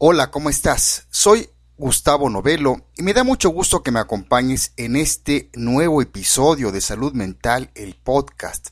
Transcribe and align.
Hola, 0.00 0.30
¿cómo 0.30 0.48
estás? 0.48 1.08
Soy 1.10 1.50
Gustavo 1.76 2.30
Novelo 2.30 2.86
y 2.96 3.02
me 3.02 3.14
da 3.14 3.24
mucho 3.24 3.48
gusto 3.48 3.82
que 3.82 3.90
me 3.90 3.98
acompañes 3.98 4.72
en 4.76 4.94
este 4.94 5.50
nuevo 5.54 6.00
episodio 6.00 6.70
de 6.70 6.80
Salud 6.80 7.14
Mental, 7.14 7.72
el 7.74 7.96
podcast, 7.96 8.68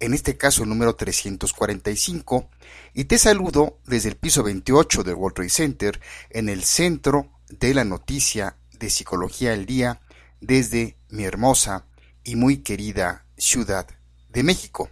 en 0.00 0.14
este 0.14 0.36
caso 0.36 0.64
el 0.64 0.70
número 0.70 0.96
345, 0.96 2.50
y 2.92 3.04
te 3.04 3.18
saludo 3.18 3.78
desde 3.86 4.08
el 4.08 4.16
piso 4.16 4.42
28 4.42 5.04
del 5.04 5.14
World 5.14 5.48
Center 5.48 6.00
en 6.30 6.48
el 6.48 6.64
centro 6.64 7.30
de 7.50 7.72
la 7.72 7.84
noticia 7.84 8.56
de 8.72 8.90
Psicología 8.90 9.52
del 9.52 9.66
Día 9.66 10.00
desde 10.40 10.98
mi 11.08 11.22
hermosa 11.22 11.86
y 12.24 12.34
muy 12.34 12.64
querida 12.64 13.26
Ciudad 13.36 13.86
de 14.28 14.42
México. 14.42 14.90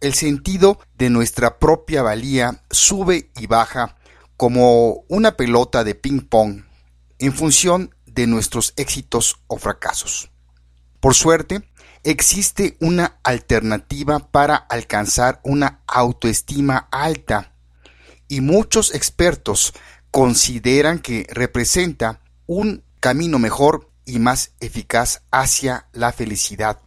El 0.00 0.14
sentido 0.14 0.80
de 0.96 1.10
nuestra 1.10 1.58
propia 1.58 2.02
valía 2.02 2.64
sube 2.70 3.30
y 3.36 3.46
baja 3.46 3.96
como 4.38 5.04
una 5.08 5.36
pelota 5.36 5.84
de 5.84 5.94
ping-pong 5.94 6.64
en 7.18 7.34
función 7.34 7.94
de 8.06 8.26
nuestros 8.26 8.72
éxitos 8.76 9.40
o 9.46 9.58
fracasos. 9.58 10.30
Por 11.00 11.14
suerte, 11.14 11.70
existe 12.02 12.78
una 12.80 13.18
alternativa 13.22 14.30
para 14.30 14.56
alcanzar 14.56 15.40
una 15.44 15.82
autoestima 15.86 16.88
alta 16.90 17.52
y 18.26 18.40
muchos 18.40 18.94
expertos 18.94 19.74
consideran 20.10 21.00
que 21.00 21.26
representa 21.30 22.22
un 22.46 22.84
camino 23.00 23.38
mejor 23.38 23.90
y 24.06 24.18
más 24.18 24.52
eficaz 24.60 25.22
hacia 25.30 25.88
la 25.92 26.12
felicidad 26.12 26.80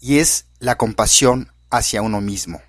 y 0.00 0.18
es 0.18 0.46
la 0.58 0.76
compasión 0.76 1.52
hacia 1.70 2.02
uno 2.02 2.20
mismo. 2.20 2.60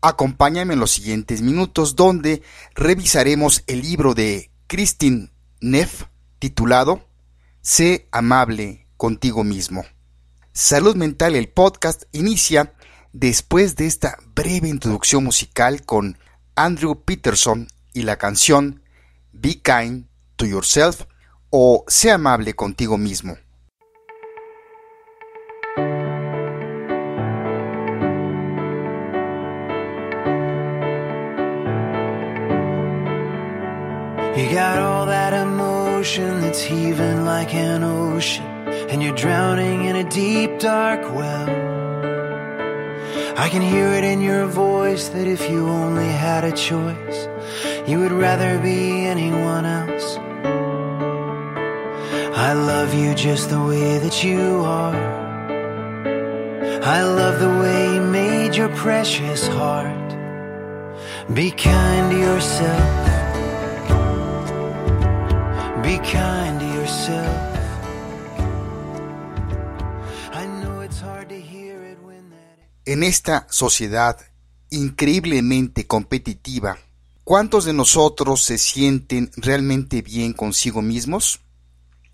Acompáñame 0.00 0.74
en 0.74 0.80
los 0.80 0.90
siguientes 0.90 1.42
minutos 1.42 1.94
donde 1.94 2.42
revisaremos 2.74 3.62
el 3.66 3.82
libro 3.82 4.14
de 4.14 4.50
Christine 4.66 5.30
Neff 5.60 6.04
titulado 6.38 7.06
Sé 7.60 8.08
amable 8.10 8.88
contigo 8.96 9.44
mismo. 9.44 9.84
Salud 10.52 10.96
Mental, 10.96 11.36
el 11.36 11.48
podcast, 11.48 12.02
inicia 12.10 12.74
después 13.12 13.76
de 13.76 13.86
esta 13.86 14.18
breve 14.34 14.68
introducción 14.68 15.22
musical 15.22 15.84
con 15.84 16.18
Andrew 16.56 17.04
Peterson 17.04 17.68
y 17.92 18.02
la 18.02 18.16
canción 18.16 18.82
Be 19.32 19.62
Kind 19.62 20.08
to 20.36 20.46
Yourself 20.46 21.02
o 21.50 21.84
Sé 21.86 22.10
amable 22.10 22.54
contigo 22.54 22.98
mismo. 22.98 23.36
You 34.34 34.50
got 34.50 34.78
all 34.78 35.04
that 35.06 35.34
emotion 35.34 36.40
that's 36.40 36.62
heaving 36.62 37.26
like 37.26 37.54
an 37.54 37.84
ocean, 37.84 38.46
and 38.88 39.02
you're 39.02 39.14
drowning 39.14 39.84
in 39.84 39.94
a 39.94 40.08
deep, 40.08 40.58
dark 40.58 41.02
well. 41.14 41.50
I 43.36 43.50
can 43.50 43.60
hear 43.60 43.88
it 43.88 44.04
in 44.04 44.22
your 44.22 44.46
voice 44.46 45.08
that 45.08 45.28
if 45.28 45.50
you 45.50 45.68
only 45.68 46.08
had 46.08 46.44
a 46.44 46.52
choice, 46.52 47.28
you 47.86 47.98
would 47.98 48.12
rather 48.12 48.58
be 48.58 49.04
anyone 49.04 49.66
else. 49.66 50.16
I 52.34 52.54
love 52.54 52.94
you 52.94 53.14
just 53.14 53.50
the 53.50 53.62
way 53.62 53.98
that 53.98 54.24
you 54.24 54.62
are. 54.64 54.96
I 56.82 57.02
love 57.02 57.38
the 57.38 57.54
way 57.60 57.94
you 57.96 58.00
made 58.00 58.56
your 58.56 58.70
precious 58.70 59.46
heart. 59.46 60.10
Be 61.34 61.50
kind 61.50 62.12
to 62.12 62.18
yourself. 62.18 63.11
En 72.84 73.02
esta 73.02 73.46
sociedad 73.50 74.18
increíblemente 74.70 75.86
competitiva, 75.86 76.78
¿cuántos 77.24 77.64
de 77.64 77.72
nosotros 77.72 78.42
se 78.42 78.58
sienten 78.58 79.30
realmente 79.36 80.02
bien 80.02 80.32
consigo 80.32 80.82
mismos? 80.82 81.40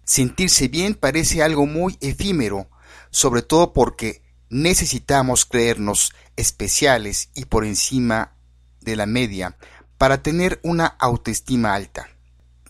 Sentirse 0.05 0.69
bien 0.69 0.95
parece 0.95 1.43
algo 1.43 1.67
muy 1.67 1.97
efímero, 2.01 2.69
sobre 3.11 3.43
todo 3.43 3.73
porque 3.73 4.23
necesitamos 4.51 5.45
creernos 5.45 6.13
especiales 6.37 7.31
y 7.35 7.45
por 7.45 7.65
encima 7.65 8.37
de 8.81 8.97
la 8.97 9.07
media 9.07 9.57
para 9.99 10.23
tener 10.23 10.61
una 10.63 10.87
autoestima 10.87 11.75
alta. 11.75 12.18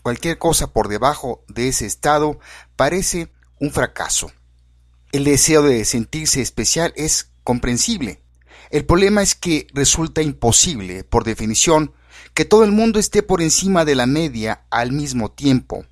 Cualquier 0.09 0.39
cosa 0.39 0.73
por 0.73 0.87
debajo 0.87 1.43
de 1.47 1.67
ese 1.67 1.85
estado 1.85 2.39
parece 2.75 3.31
un 3.59 3.69
fracaso. 3.69 4.31
El 5.11 5.23
deseo 5.23 5.61
de 5.61 5.85
sentirse 5.85 6.41
especial 6.41 6.93
es 6.95 7.29
comprensible. 7.43 8.19
El 8.71 8.87
problema 8.87 9.21
es 9.21 9.35
que 9.35 9.67
resulta 9.71 10.23
imposible, 10.23 11.03
por 11.03 11.25
definición, 11.25 11.93
que 12.33 12.43
todo 12.43 12.63
el 12.63 12.71
mundo 12.71 12.97
esté 12.97 13.21
por 13.21 13.39
encima 13.43 13.85
de 13.85 13.93
la 13.93 14.07
media 14.07 14.65
al 14.71 14.91
mismo 14.93 15.29
tiempo. 15.29 15.85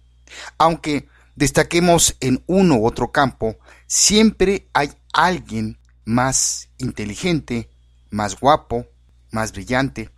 Aunque 0.58 1.08
destaquemos 1.36 2.18
en 2.20 2.44
uno 2.48 2.78
u 2.78 2.88
otro 2.88 3.12
campo, 3.12 3.60
siempre 3.86 4.68
hay 4.74 4.90
alguien 5.14 5.78
más 6.06 6.70
inteligente, 6.80 7.70
más 8.10 8.40
guapo, 8.40 8.88
más 9.30 9.52
brillante. 9.52 10.10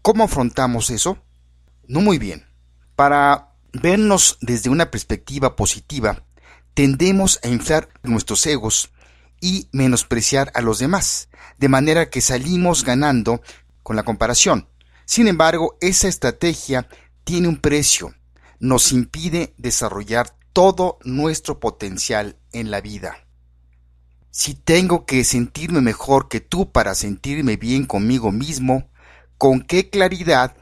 ¿Cómo 0.00 0.24
afrontamos 0.24 0.88
eso? 0.88 1.18
No 1.86 2.00
muy 2.00 2.16
bien. 2.16 2.50
Para 2.96 3.54
vernos 3.72 4.38
desde 4.40 4.70
una 4.70 4.90
perspectiva 4.90 5.56
positiva, 5.56 6.24
tendemos 6.74 7.40
a 7.42 7.48
inflar 7.48 7.88
nuestros 8.02 8.46
egos 8.46 8.90
y 9.40 9.68
menospreciar 9.72 10.52
a 10.54 10.60
los 10.60 10.78
demás, 10.78 11.28
de 11.58 11.68
manera 11.68 12.10
que 12.10 12.20
salimos 12.20 12.84
ganando 12.84 13.40
con 13.82 13.96
la 13.96 14.04
comparación. 14.04 14.68
Sin 15.04 15.26
embargo, 15.26 15.76
esa 15.80 16.08
estrategia 16.08 16.88
tiene 17.24 17.48
un 17.48 17.56
precio, 17.56 18.14
nos 18.60 18.92
impide 18.92 19.54
desarrollar 19.58 20.36
todo 20.52 20.98
nuestro 21.04 21.60
potencial 21.60 22.36
en 22.52 22.70
la 22.70 22.80
vida. 22.80 23.16
Si 24.30 24.54
tengo 24.54 25.04
que 25.04 25.24
sentirme 25.24 25.80
mejor 25.80 26.28
que 26.28 26.40
tú 26.40 26.72
para 26.72 26.94
sentirme 26.94 27.56
bien 27.56 27.84
conmigo 27.84 28.32
mismo, 28.32 28.88
¿con 29.38 29.60
qué 29.60 29.90
claridad 29.90 30.56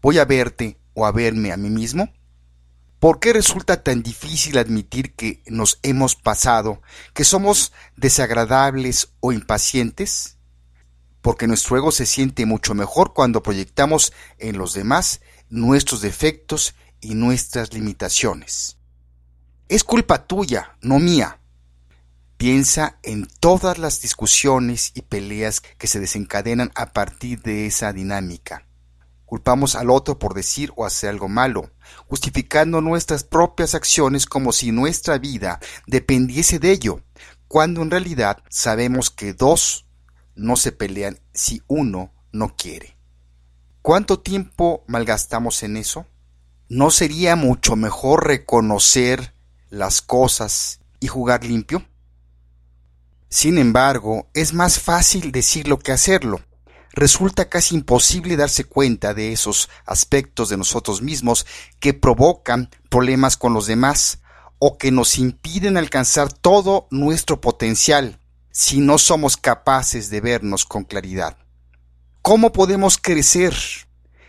voy 0.00 0.18
a 0.18 0.24
verte 0.24 0.77
o 0.98 1.06
a 1.06 1.12
verme 1.12 1.52
a 1.52 1.56
mí 1.56 1.70
mismo? 1.70 2.12
¿Por 2.98 3.20
qué 3.20 3.32
resulta 3.32 3.84
tan 3.84 4.02
difícil 4.02 4.58
admitir 4.58 5.14
que 5.14 5.44
nos 5.46 5.78
hemos 5.84 6.16
pasado, 6.16 6.82
que 7.14 7.22
somos 7.22 7.72
desagradables 7.96 9.10
o 9.20 9.30
impacientes? 9.30 10.38
Porque 11.20 11.46
nuestro 11.46 11.76
ego 11.76 11.92
se 11.92 12.04
siente 12.04 12.46
mucho 12.46 12.74
mejor 12.74 13.14
cuando 13.14 13.44
proyectamos 13.44 14.12
en 14.38 14.58
los 14.58 14.74
demás 14.74 15.20
nuestros 15.48 16.00
defectos 16.00 16.74
y 17.00 17.14
nuestras 17.14 17.72
limitaciones. 17.72 18.76
Es 19.68 19.84
culpa 19.84 20.26
tuya, 20.26 20.76
no 20.80 20.98
mía. 20.98 21.38
Piensa 22.36 22.98
en 23.04 23.28
todas 23.38 23.78
las 23.78 24.00
discusiones 24.00 24.90
y 24.94 25.02
peleas 25.02 25.60
que 25.60 25.86
se 25.86 26.00
desencadenan 26.00 26.72
a 26.74 26.92
partir 26.92 27.42
de 27.42 27.66
esa 27.66 27.92
dinámica. 27.92 28.67
Culpamos 29.28 29.74
al 29.74 29.90
otro 29.90 30.18
por 30.18 30.32
decir 30.32 30.72
o 30.74 30.86
hacer 30.86 31.10
algo 31.10 31.28
malo, 31.28 31.70
justificando 32.06 32.80
nuestras 32.80 33.24
propias 33.24 33.74
acciones 33.74 34.24
como 34.24 34.52
si 34.52 34.72
nuestra 34.72 35.18
vida 35.18 35.60
dependiese 35.86 36.58
de 36.58 36.72
ello, 36.72 37.02
cuando 37.46 37.82
en 37.82 37.90
realidad 37.90 38.42
sabemos 38.48 39.10
que 39.10 39.34
dos 39.34 39.84
no 40.34 40.56
se 40.56 40.72
pelean 40.72 41.20
si 41.34 41.60
uno 41.66 42.10
no 42.32 42.56
quiere. 42.56 42.96
¿Cuánto 43.82 44.18
tiempo 44.20 44.82
malgastamos 44.86 45.62
en 45.62 45.76
eso? 45.76 46.06
¿No 46.70 46.90
sería 46.90 47.36
mucho 47.36 47.76
mejor 47.76 48.26
reconocer 48.26 49.34
las 49.68 50.00
cosas 50.00 50.80
y 51.00 51.08
jugar 51.08 51.44
limpio? 51.44 51.86
Sin 53.28 53.58
embargo, 53.58 54.30
es 54.32 54.54
más 54.54 54.80
fácil 54.80 55.32
decirlo 55.32 55.78
que 55.78 55.92
hacerlo 55.92 56.40
resulta 56.98 57.48
casi 57.48 57.74
imposible 57.74 58.36
darse 58.36 58.64
cuenta 58.64 59.14
de 59.14 59.32
esos 59.32 59.68
aspectos 59.86 60.48
de 60.48 60.56
nosotros 60.56 61.02
mismos 61.02 61.46
que 61.80 61.94
provocan 61.94 62.70
problemas 62.88 63.36
con 63.36 63.54
los 63.54 63.66
demás 63.66 64.20
o 64.58 64.76
que 64.78 64.90
nos 64.90 65.18
impiden 65.18 65.76
alcanzar 65.76 66.32
todo 66.32 66.88
nuestro 66.90 67.40
potencial 67.40 68.18
si 68.50 68.80
no 68.80 68.98
somos 68.98 69.36
capaces 69.36 70.10
de 70.10 70.20
vernos 70.20 70.64
con 70.64 70.84
claridad. 70.84 71.36
¿Cómo 72.22 72.52
podemos 72.52 72.98
crecer 72.98 73.54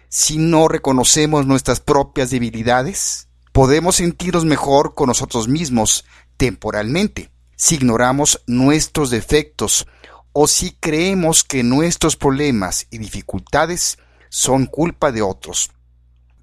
si 0.07 0.37
no 0.37 0.67
reconocemos 0.67 1.47
nuestras 1.47 1.79
propias 1.79 2.29
debilidades? 2.29 3.27
Podemos 3.51 3.95
sentirnos 3.95 4.45
mejor 4.45 4.93
con 4.93 5.07
nosotros 5.07 5.47
mismos 5.47 6.05
temporalmente 6.37 7.31
si 7.55 7.75
ignoramos 7.75 8.41
nuestros 8.45 9.09
defectos 9.09 9.87
o 10.31 10.47
si 10.47 10.71
creemos 10.79 11.43
que 11.43 11.63
nuestros 11.63 12.15
problemas 12.15 12.87
y 12.89 12.97
dificultades 12.97 13.97
son 14.29 14.65
culpa 14.65 15.11
de 15.11 15.21
otros. 15.21 15.71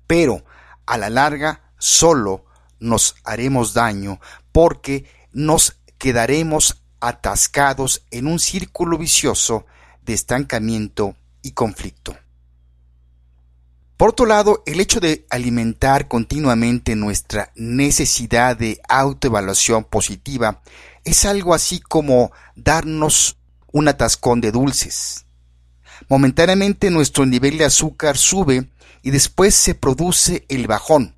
Pero 0.06 0.44
a 0.86 0.98
la 0.98 1.10
larga 1.10 1.72
solo 1.78 2.44
nos 2.78 3.16
haremos 3.24 3.74
daño 3.74 4.20
porque 4.52 5.06
nos 5.32 5.78
quedaremos 5.98 6.82
atascados 7.00 8.04
en 8.10 8.26
un 8.26 8.38
círculo 8.38 8.98
vicioso 8.98 9.66
de 10.02 10.14
estancamiento 10.14 11.16
y 11.42 11.52
conflicto. 11.52 12.16
Por 13.96 14.10
otro 14.10 14.26
lado, 14.26 14.62
el 14.66 14.80
hecho 14.80 15.00
de 15.00 15.26
alimentar 15.30 16.06
continuamente 16.06 16.96
nuestra 16.96 17.50
necesidad 17.54 18.56
de 18.56 18.78
autoevaluación 18.88 19.84
positiva 19.84 20.60
es 21.04 21.24
algo 21.24 21.54
así 21.54 21.80
como 21.80 22.30
darnos 22.56 23.35
un 23.76 23.88
atascón 23.88 24.40
de 24.40 24.52
dulces. 24.52 25.26
Momentáneamente 26.08 26.90
nuestro 26.90 27.26
nivel 27.26 27.58
de 27.58 27.66
azúcar 27.66 28.16
sube 28.16 28.70
y 29.02 29.10
después 29.10 29.54
se 29.54 29.74
produce 29.74 30.46
el 30.48 30.66
bajón 30.66 31.14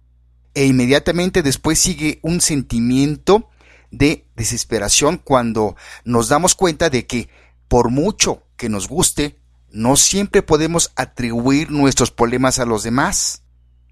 e 0.54 0.66
inmediatamente 0.66 1.44
después 1.44 1.78
sigue 1.78 2.18
un 2.22 2.40
sentimiento 2.40 3.48
de 3.92 4.26
desesperación 4.34 5.18
cuando 5.22 5.76
nos 6.04 6.28
damos 6.28 6.56
cuenta 6.56 6.90
de 6.90 7.06
que 7.06 7.28
por 7.68 7.90
mucho 7.90 8.42
que 8.56 8.68
nos 8.68 8.88
guste, 8.88 9.38
no 9.70 9.96
siempre 9.96 10.42
podemos 10.42 10.90
atribuir 10.96 11.70
nuestros 11.70 12.10
problemas 12.10 12.58
a 12.58 12.64
los 12.64 12.82
demás. 12.82 13.44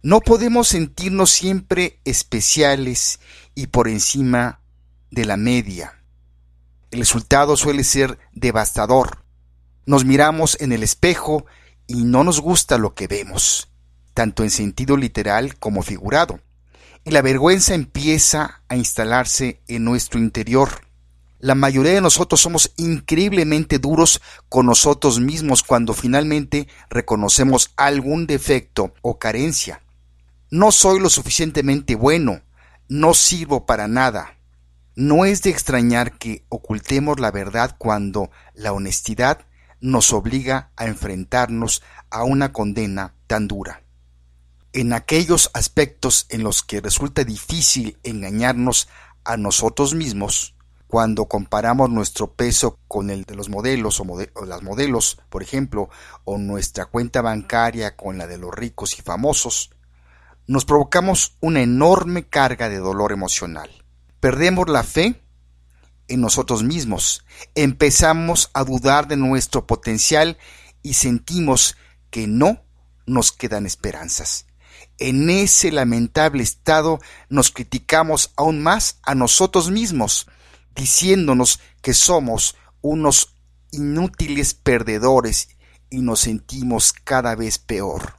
No 0.03 0.21
podemos 0.21 0.67
sentirnos 0.67 1.31
siempre 1.31 2.01
especiales 2.05 3.21
y 3.55 3.69
por 3.69 3.87
encima 3.87 4.61
de 5.13 5.25
la 5.25 5.37
media. 5.37 5.97
El 6.97 7.01
resultado 7.01 7.59
suele 7.59 7.85
ser 7.85 8.19
devastador. 8.33 9.19
Nos 9.85 10.07
miramos 10.07 10.57
en 10.63 10.73
el 10.73 10.83
espejo 10.83 11.45
y 11.87 12.05
no 12.05 12.25
nos 12.25 12.41
gusta 12.41 12.79
lo 12.79 12.95
que 12.95 13.07
vemos, 13.07 13.69
tanto 14.15 14.45
en 14.45 14.51
sentido 14.51 14.97
literal 14.97 15.59
como 15.59 15.83
figurado 15.83 16.41
y 17.05 17.11
la 17.11 17.21
vergüenza 17.21 17.75
empieza 17.75 18.63
a 18.71 18.77
instalarse 18.77 19.61
en 19.69 19.85
nuestro 19.85 20.19
interior. 20.19 20.71
La 21.39 21.55
mayoría 21.55 21.93
de 21.93 22.01
nosotros 22.01 22.41
somos 22.41 22.73
increíblemente 22.79 23.79
duros 23.79 24.23
con 24.49 24.65
nosotros 24.65 25.21
mismos 25.21 25.63
cuando 25.63 25.93
finalmente 25.93 26.67
reconocemos 26.89 27.73
algún 27.77 28.27
defecto 28.27 28.95
o 29.03 29.19
carencia. 29.19 29.83
No 30.51 30.73
soy 30.73 30.99
lo 30.99 31.11
suficientemente 31.11 31.95
bueno, 31.95 32.41
no 32.89 33.13
sirvo 33.13 33.67
para 33.67 33.87
nada. 33.87 34.36
No 34.97 35.25
es 35.25 35.43
de 35.43 35.51
extrañar 35.51 36.19
que 36.19 36.45
ocultemos 36.49 37.21
la 37.21 37.31
verdad 37.31 37.77
cuando 37.79 38.31
la 38.55 38.73
honestidad 38.73 39.47
nos 39.81 40.13
obliga 40.13 40.73
a 40.75 40.87
enfrentarnos 40.87 41.83
a 42.11 42.25
una 42.25 42.53
condena 42.53 43.15
tan 43.29 43.47
dura 43.47 43.83
en 44.77 44.93
aquellos 44.93 45.51
aspectos 45.55 46.27
en 46.29 46.43
los 46.43 46.63
que 46.63 46.83
resulta 46.83 47.25
difícil 47.25 47.97
engañarnos 48.03 48.89
a 49.25 49.39
nosotros 49.39 49.95
mismos, 49.95 50.55
cuando 50.87 51.25
comparamos 51.25 51.89
nuestro 51.89 52.35
peso 52.35 52.79
con 52.87 53.09
el 53.09 53.25
de 53.25 53.37
los 53.37 53.49
modelos 53.49 54.01
o, 54.01 54.45
las 54.45 54.63
modelos, 54.63 55.19
por 55.31 55.43
ejemplo, 55.43 55.89
o 56.25 56.37
nuestra 56.37 56.85
cuenta 56.85 57.23
bancaria 57.23 57.97
con 57.97 58.19
la 58.19 58.27
de 58.27 58.37
los 58.37 58.55
ricos 58.55 58.99
y 58.99 59.03
famosos, 59.03 59.71
nos 60.47 60.67
provocamos 60.67 61.39
una 61.41 61.63
enorme 61.63 62.29
carga 62.29 62.69
de 62.69 62.77
dolor 62.77 63.13
emocional. 63.13 63.86
Perdemos 64.21 64.69
la 64.69 64.83
fe 64.83 65.23
en 66.09 66.21
nosotros 66.21 66.63
mismos, 66.63 67.25
empezamos 67.55 68.51
a 68.55 68.65
dudar 68.65 69.09
de 69.09 69.17
nuestro 69.17 69.67
potencial 69.67 70.39
y 70.83 70.95
sentimos 70.95 71.77
que 72.11 72.27
no 72.27 72.63
nos 73.07 73.33
quedan 73.33 73.67
esperanzas. 73.67 74.47
En 74.99 75.29
ese 75.31 75.73
lamentable 75.73 76.43
estado 76.43 77.01
nos 77.29 77.51
criticamos 77.51 78.33
aún 78.37 78.63
más 78.63 78.99
a 79.03 79.15
nosotros 79.15 79.71
mismos, 79.71 80.27
diciéndonos 80.75 81.61
que 81.83 81.93
somos 81.93 82.57
unos 82.81 83.35
inútiles 83.73 84.55
perdedores 84.55 85.49
y 85.91 86.03
nos 86.03 86.21
sentimos 86.21 86.93
cada 86.93 87.35
vez 87.35 87.59
peor. 87.59 88.17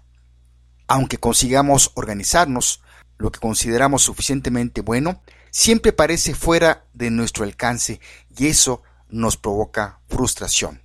Aunque 0.87 1.17
consigamos 1.17 1.91
organizarnos, 1.95 2.81
lo 3.17 3.31
que 3.31 3.39
consideramos 3.39 4.03
suficientemente 4.03 4.81
bueno, 4.81 5.21
siempre 5.51 5.93
parece 5.93 6.33
fuera 6.35 6.85
de 6.93 7.09
nuestro 7.09 7.43
alcance 7.43 7.99
y 8.37 8.47
eso 8.47 8.83
nos 9.09 9.37
provoca 9.37 10.01
frustración. 10.07 10.83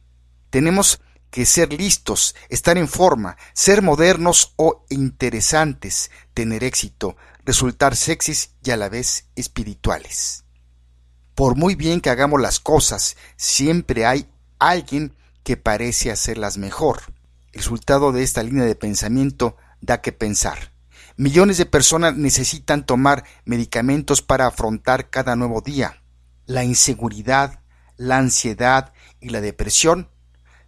Tenemos 0.51 1.01
que 1.31 1.47
ser 1.47 1.73
listos, 1.73 2.35
estar 2.51 2.77
en 2.77 2.89
forma, 2.89 3.37
ser 3.55 3.81
modernos 3.83 4.53
o 4.57 4.85
interesantes, 4.91 6.11
tener 6.35 6.63
éxito, 6.63 7.17
resultar 7.45 7.97
sexys 7.97 8.51
y 8.63 8.71
a 8.71 8.77
la 8.77 8.89
vez 8.89 9.27
espirituales. 9.35 10.45
Por 11.35 11.57
muy 11.57 11.75
bien 11.75 12.01
que 12.01 12.11
hagamos 12.11 12.41
las 12.41 12.61
cosas, 12.61 13.17
siempre 13.37 14.05
hay 14.05 14.29
alguien 14.59 15.17
que 15.43 15.57
parece 15.57 16.11
hacerlas 16.11 16.59
mejor. 16.59 17.01
El 17.53 17.61
resultado 17.61 18.13
de 18.13 18.23
esta 18.23 18.43
línea 18.43 18.65
de 18.65 18.75
pensamiento 18.75 19.57
da 19.81 20.03
que 20.03 20.13
pensar. 20.13 20.72
Millones 21.17 21.59
de 21.59 21.67
personas 21.67 22.17
necesitan 22.17 22.87
tomar 22.87 23.25
medicamentos 23.45 24.23
para 24.23 24.47
afrontar 24.47 25.11
cada 25.11 25.37
nuevo 25.37 25.61
día. 25.61 26.03
La 26.47 26.65
inseguridad, 26.65 27.61
la 27.97 28.19
ansiedad 28.19 28.93
y 29.21 29.29
la 29.29 29.41
depresión 29.41 30.09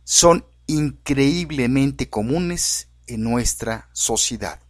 son 0.04 0.46
increíblemente 0.66 2.10
comunes 2.10 2.88
en 3.06 3.22
nuestra 3.22 3.88
sociedad 3.92 4.60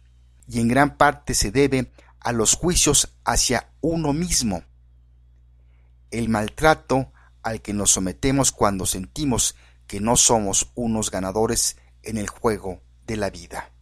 y 0.47 0.59
en 0.59 0.67
gran 0.67 0.97
parte 0.97 1.33
se 1.33 1.51
debe 1.51 1.91
a 2.19 2.31
los 2.31 2.55
juicios 2.55 3.15
hacia 3.23 3.69
uno 3.81 4.13
mismo, 4.13 4.63
el 6.11 6.29
maltrato 6.29 7.11
al 7.43 7.61
que 7.61 7.73
nos 7.73 7.91
sometemos 7.91 8.51
cuando 8.51 8.85
sentimos 8.85 9.55
que 9.87 9.99
no 9.99 10.15
somos 10.15 10.71
unos 10.73 11.11
ganadores 11.11 11.77
en 12.01 12.17
el 12.17 12.27
juego 12.27 12.81
de 13.05 13.17
la 13.17 13.29
vida. 13.29 13.74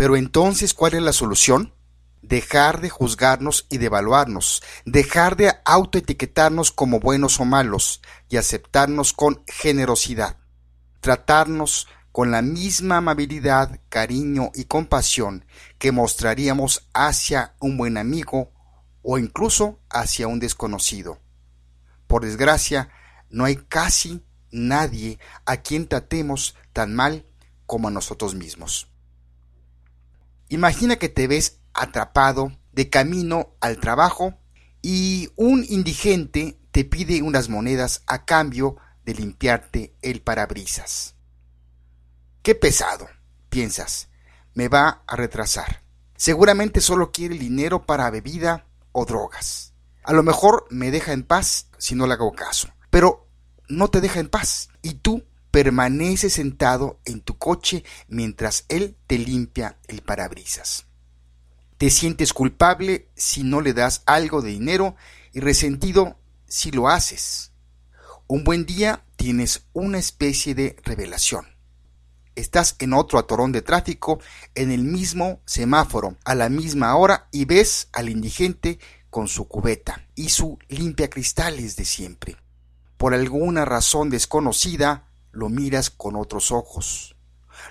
Pero 0.00 0.16
entonces, 0.16 0.72
¿cuál 0.72 0.94
es 0.94 1.02
la 1.02 1.12
solución? 1.12 1.74
Dejar 2.22 2.80
de 2.80 2.88
juzgarnos 2.88 3.66
y 3.68 3.76
de 3.76 3.86
evaluarnos, 3.86 4.62
dejar 4.86 5.36
de 5.36 5.52
autoetiquetarnos 5.64 6.72
como 6.72 7.00
buenos 7.00 7.38
o 7.38 7.44
malos 7.44 8.00
y 8.30 8.38
aceptarnos 8.38 9.12
con 9.12 9.44
generosidad 9.46 10.40
tratarnos 11.00 11.88
con 12.12 12.30
la 12.30 12.42
misma 12.42 12.98
amabilidad, 12.98 13.80
cariño 13.88 14.50
y 14.54 14.64
compasión 14.64 15.44
que 15.78 15.92
mostraríamos 15.92 16.88
hacia 16.92 17.54
un 17.60 17.76
buen 17.76 17.96
amigo 17.96 18.52
o 19.02 19.18
incluso 19.18 19.80
hacia 19.88 20.28
un 20.28 20.40
desconocido. 20.40 21.20
Por 22.06 22.24
desgracia, 22.24 22.90
no 23.30 23.44
hay 23.44 23.56
casi 23.56 24.24
nadie 24.50 25.18
a 25.46 25.58
quien 25.58 25.86
tratemos 25.86 26.56
tan 26.72 26.94
mal 26.94 27.24
como 27.66 27.88
a 27.88 27.92
nosotros 27.92 28.34
mismos. 28.34 28.89
Imagina 30.50 30.96
que 30.96 31.08
te 31.08 31.28
ves 31.28 31.60
atrapado 31.74 32.52
de 32.72 32.90
camino 32.90 33.54
al 33.60 33.78
trabajo 33.78 34.34
y 34.82 35.30
un 35.36 35.64
indigente 35.68 36.58
te 36.72 36.84
pide 36.84 37.22
unas 37.22 37.48
monedas 37.48 38.02
a 38.08 38.24
cambio 38.24 38.76
de 39.04 39.14
limpiarte 39.14 39.94
el 40.02 40.22
parabrisas. 40.22 41.14
Qué 42.42 42.56
pesado, 42.56 43.08
piensas, 43.48 44.08
me 44.54 44.66
va 44.66 45.04
a 45.06 45.14
retrasar. 45.14 45.84
Seguramente 46.16 46.80
solo 46.80 47.12
quiere 47.12 47.38
dinero 47.38 47.86
para 47.86 48.10
bebida 48.10 48.66
o 48.90 49.04
drogas. 49.04 49.72
A 50.02 50.12
lo 50.12 50.24
mejor 50.24 50.66
me 50.68 50.90
deja 50.90 51.12
en 51.12 51.22
paz 51.22 51.68
si 51.78 51.94
no 51.94 52.08
le 52.08 52.14
hago 52.14 52.32
caso, 52.32 52.70
pero 52.90 53.28
no 53.68 53.86
te 53.86 54.00
deja 54.00 54.18
en 54.18 54.28
paz 54.28 54.68
y 54.82 54.94
tú 54.94 55.24
permaneces 55.50 56.34
sentado 56.34 57.00
en 57.04 57.20
tu 57.20 57.38
coche 57.38 57.84
mientras 58.08 58.64
él 58.68 58.96
te 59.06 59.18
limpia 59.18 59.78
el 59.88 60.02
parabrisas. 60.02 60.86
Te 61.78 61.90
sientes 61.90 62.32
culpable 62.32 63.08
si 63.14 63.42
no 63.42 63.60
le 63.60 63.72
das 63.72 64.02
algo 64.06 64.42
de 64.42 64.50
dinero 64.50 64.96
y 65.32 65.40
resentido 65.40 66.18
si 66.46 66.70
lo 66.70 66.88
haces. 66.88 67.52
Un 68.26 68.44
buen 68.44 68.66
día 68.66 69.04
tienes 69.16 69.66
una 69.72 69.98
especie 69.98 70.54
de 70.54 70.76
revelación. 70.84 71.46
Estás 72.36 72.76
en 72.78 72.92
otro 72.92 73.18
atorón 73.18 73.50
de 73.52 73.62
tráfico, 73.62 74.20
en 74.54 74.70
el 74.70 74.84
mismo 74.84 75.40
semáforo, 75.46 76.16
a 76.24 76.34
la 76.34 76.48
misma 76.48 76.94
hora, 76.96 77.28
y 77.32 77.44
ves 77.44 77.88
al 77.92 78.08
indigente 78.08 78.78
con 79.10 79.26
su 79.26 79.48
cubeta 79.48 80.06
y 80.14 80.28
su 80.28 80.58
limpia 80.68 81.10
cristales 81.10 81.76
de 81.76 81.84
siempre. 81.84 82.36
Por 82.96 83.14
alguna 83.14 83.64
razón 83.64 84.10
desconocida, 84.10 85.09
lo 85.32 85.48
miras 85.48 85.90
con 85.90 86.16
otros 86.16 86.50
ojos. 86.52 87.16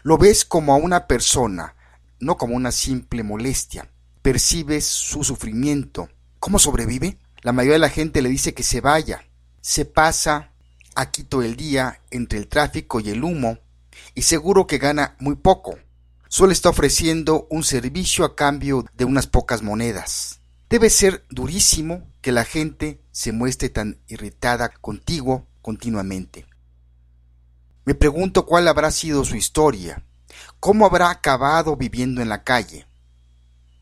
Lo 0.03 0.17
ves 0.17 0.45
como 0.45 0.73
a 0.73 0.77
una 0.77 1.07
persona, 1.07 1.75
no 2.19 2.37
como 2.37 2.55
una 2.55 2.71
simple 2.71 3.23
molestia. 3.23 3.91
Percibes 4.21 4.85
su 4.85 5.23
sufrimiento. 5.23 6.09
¿Cómo 6.39 6.59
sobrevive? 6.59 7.17
La 7.41 7.53
mayoría 7.53 7.73
de 7.73 7.79
la 7.79 7.89
gente 7.89 8.21
le 8.21 8.29
dice 8.29 8.53
que 8.53 8.63
se 8.63 8.81
vaya, 8.81 9.25
se 9.61 9.85
pasa 9.85 10.51
aquí 10.95 11.23
todo 11.23 11.43
el 11.43 11.55
día 11.55 12.01
entre 12.11 12.39
el 12.39 12.47
tráfico 12.47 12.99
y 12.99 13.09
el 13.09 13.23
humo 13.23 13.59
y 14.15 14.23
seguro 14.23 14.67
que 14.67 14.77
gana 14.77 15.15
muy 15.19 15.35
poco. 15.35 15.77
Solo 16.27 16.51
está 16.51 16.69
ofreciendo 16.69 17.47
un 17.49 17.63
servicio 17.63 18.25
a 18.25 18.35
cambio 18.35 18.85
de 18.93 19.05
unas 19.05 19.27
pocas 19.27 19.63
monedas. 19.63 20.41
Debe 20.69 20.89
ser 20.89 21.25
durísimo 21.29 22.07
que 22.21 22.31
la 22.31 22.45
gente 22.45 23.01
se 23.11 23.31
muestre 23.31 23.69
tan 23.69 23.99
irritada 24.07 24.69
contigo 24.69 25.47
continuamente. 25.61 26.45
Me 27.89 27.96
pregunto 27.96 28.46
cuál 28.46 28.67
habrá 28.67 28.91
sido 28.91 29.25
su 29.25 29.36
historia, 29.36 30.03
cómo 30.60 30.86
habrá 30.86 31.10
acabado 31.10 31.75
viviendo 31.75 32.22
en 32.22 32.29
la 32.29 32.43
calle. 32.43 32.86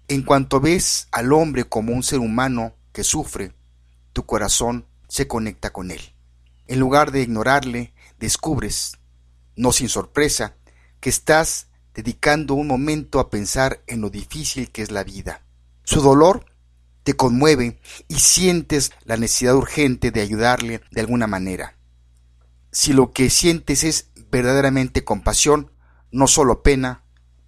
En 0.08 0.24
cuanto 0.24 0.62
ves 0.62 1.10
al 1.12 1.34
hombre 1.34 1.66
como 1.66 1.92
un 1.92 2.04
ser 2.04 2.20
humano 2.20 2.74
que 2.94 3.04
sufre, 3.04 3.54
tu 4.14 4.26
corazón 4.26 4.86
se 5.10 5.28
conecta 5.28 5.74
con 5.74 5.92
él. 5.92 6.00
En 6.68 6.80
lugar 6.80 7.12
de 7.12 7.22
ignorarle, 7.22 7.94
descubres, 8.18 8.98
no 9.58 9.74
sin 9.74 9.90
sorpresa, 9.90 10.56
que 11.02 11.10
estás 11.10 11.68
dedicando 11.94 12.54
un 12.54 12.68
momento 12.68 13.20
a 13.20 13.30
pensar 13.30 13.84
en 13.88 14.00
lo 14.00 14.10
difícil 14.10 14.72
que 14.72 14.84
es 14.84 14.92
la 14.92 15.04
vida. 15.04 15.42
Su 15.84 16.00
dolor 16.00 16.46
te 17.04 17.18
conmueve 17.18 17.82
y 18.08 18.16
sientes 18.16 18.94
la 19.04 19.18
necesidad 19.18 19.58
urgente 19.58 20.12
de 20.12 20.22
ayudarle 20.22 20.80
de 20.92 21.02
alguna 21.02 21.28
manera. 21.28 21.77
Si 22.80 22.94
lo 22.94 23.12
que 23.12 23.32
sientes 23.32 23.84
es 23.84 24.12
verdaderamente 24.30 25.04
compasión, 25.04 25.72
no 26.12 26.28
solo 26.28 26.62
pena, 26.62 27.04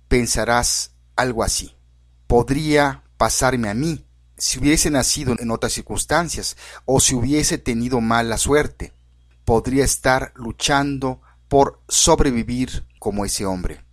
pensarás 0.08 0.96
algo 1.16 1.44
así. 1.44 1.76
Podría 2.26 3.04
pasarme 3.16 3.70
a 3.70 3.76
mí 3.76 4.08
si 4.40 4.58
hubiese 4.58 4.90
nacido 4.90 5.36
en 5.38 5.52
otras 5.52 5.74
circunstancias 5.74 6.58
o 6.86 7.00
si 7.00 7.14
hubiese 7.14 7.60
tenido 7.60 8.02
mala 8.02 8.40
suerte. 8.40 8.92
Podría 9.46 9.86
estar 9.86 10.34
luchando 10.34 11.22
por 11.48 11.80
sobrevivir 11.88 12.88
como 12.98 13.24
ese 13.24 13.46
hombre. 13.46 13.86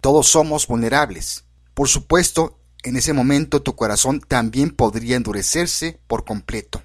Todos 0.00 0.28
somos 0.28 0.68
vulnerables. 0.68 1.42
Por 1.74 1.88
supuesto, 1.88 2.60
en 2.84 2.96
ese 2.96 3.12
momento 3.12 3.62
tu 3.62 3.74
corazón 3.74 4.20
también 4.20 4.70
podría 4.70 5.16
endurecerse 5.16 5.98
por 6.06 6.24
completo. 6.24 6.84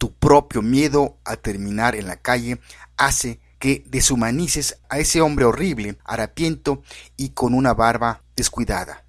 Tu 0.00 0.14
propio 0.14 0.62
miedo 0.62 1.18
a 1.26 1.36
terminar 1.36 1.94
en 1.94 2.06
la 2.06 2.16
calle 2.16 2.58
hace 2.96 3.38
que 3.58 3.84
deshumanices 3.86 4.78
a 4.88 4.98
ese 4.98 5.20
hombre 5.20 5.44
horrible, 5.44 5.98
harapiento 6.06 6.82
y 7.18 7.28
con 7.28 7.52
una 7.52 7.74
barba 7.74 8.22
descuidada. 8.34 9.04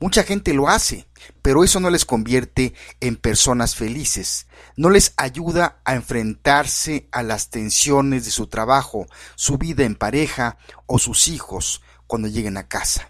Mucha 0.00 0.24
gente 0.24 0.52
lo 0.52 0.68
hace, 0.68 1.08
pero 1.40 1.64
eso 1.64 1.80
no 1.80 1.88
les 1.88 2.04
convierte 2.04 2.74
en 3.00 3.16
personas 3.16 3.74
felices, 3.74 4.48
no 4.76 4.90
les 4.90 5.14
ayuda 5.16 5.80
a 5.86 5.94
enfrentarse 5.94 7.08
a 7.10 7.22
las 7.22 7.48
tensiones 7.48 8.26
de 8.26 8.30
su 8.30 8.48
trabajo, 8.48 9.06
su 9.34 9.56
vida 9.56 9.84
en 9.84 9.94
pareja 9.94 10.58
o 10.84 10.98
sus 10.98 11.26
hijos 11.26 11.80
cuando 12.06 12.28
lleguen 12.28 12.58
a 12.58 12.68
casa. 12.68 13.08